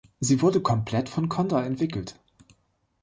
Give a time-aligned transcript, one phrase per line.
[0.19, 2.15] Sie wurde komplett von Condor entwickelt.